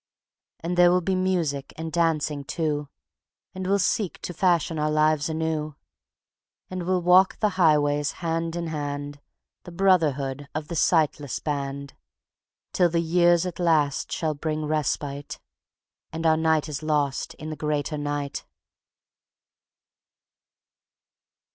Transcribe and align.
And 0.61 0.79
there 0.79 0.89
will 0.89 1.01
be 1.01 1.13
music 1.13 1.73
and 1.77 1.91
dancing 1.93 2.43
too, 2.43 2.89
And 3.53 3.67
we'll 3.67 3.77
seek 3.77 4.19
to 4.23 4.33
fashion 4.33 4.79
our 4.79 4.89
life 4.89 5.29
anew; 5.29 5.75
And 6.71 6.87
we'll 6.87 7.03
walk 7.03 7.37
the 7.37 7.49
highways 7.49 8.13
hand 8.13 8.55
in 8.55 8.65
hand, 8.65 9.19
The 9.63 9.71
Brotherhood 9.71 10.49
of 10.55 10.69
the 10.69 10.75
Sightless 10.75 11.37
Band; 11.37 11.93
Till 12.73 12.89
the 12.89 12.99
years 12.99 13.45
at 13.45 13.59
last 13.59 14.11
shall 14.11 14.33
bring 14.33 14.65
respite 14.65 15.39
And 16.11 16.25
our 16.25 16.35
night 16.35 16.67
is 16.67 16.81
lost 16.81 17.35
in 17.35 17.51
the 17.51 17.55
Greater 17.55 17.99
Night. 17.99 18.43